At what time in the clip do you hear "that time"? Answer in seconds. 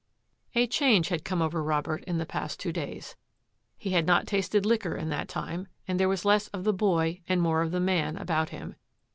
5.09-5.67